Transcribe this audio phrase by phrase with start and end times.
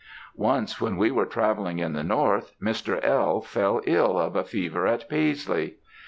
[0.35, 2.99] Once, when we were travelling in the North, Mr.
[3.03, 3.39] L.
[3.39, 5.75] fell ill of a fever at Paisley.